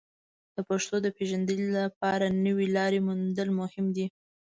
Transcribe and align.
د 0.55 0.57
پښتو 0.69 0.95
د 1.05 1.07
پیژندنې 1.17 1.67
لپاره 1.79 2.25
نوې 2.45 2.67
لارې 2.77 2.99
موندل 3.07 3.49
مهم 3.59 3.85
دي. 3.95 4.05